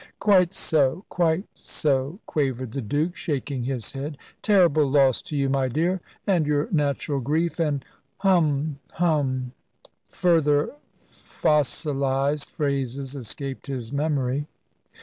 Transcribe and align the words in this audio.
"Quite 0.19 0.51
so 0.51 1.05
quite 1.09 1.43
so," 1.53 2.17
quavered 2.25 2.71
the 2.71 2.81
Duke, 2.81 3.15
shaking 3.15 3.65
his 3.65 3.91
head; 3.91 4.17
"terrible 4.41 4.89
loss 4.89 5.21
to 5.21 5.37
you, 5.37 5.47
my 5.47 5.67
dear 5.67 6.01
and 6.25 6.47
your 6.47 6.67
natural 6.71 7.19
grief, 7.19 7.59
and 7.59 7.85
hum 8.17 8.79
hum" 8.93 9.51
Further 10.09 10.71
fossilised 11.03 12.49
phrases 12.49 13.15
escaped 13.15 13.67
his 13.67 13.93
memory. 13.93 14.47